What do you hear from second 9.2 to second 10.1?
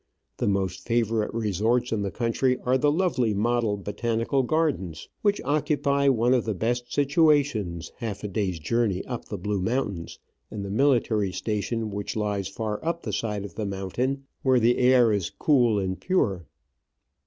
the Blue Moun